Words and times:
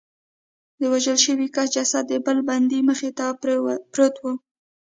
د 0.79 0.81
وژل 0.93 1.17
شوي 1.25 1.47
کس 1.55 1.67
جسد 1.75 2.03
د 2.09 2.13
بل 2.25 2.37
بندي 2.49 2.79
مخې 2.89 3.09
ته 3.17 3.25
پروت 3.91 4.15
و 4.19 4.25